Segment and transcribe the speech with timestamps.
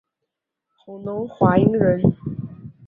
[0.77, 2.01] 弘农华阴人。